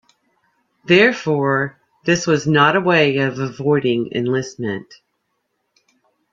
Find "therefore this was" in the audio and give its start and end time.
0.83-2.47